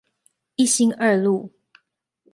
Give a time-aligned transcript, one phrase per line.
[0.55, 1.51] 一心二路